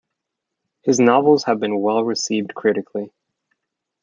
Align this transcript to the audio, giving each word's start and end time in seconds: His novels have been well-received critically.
His 0.81 0.99
novels 0.99 1.43
have 1.43 1.59
been 1.59 1.77
well-received 1.79 2.55
critically. 2.55 3.13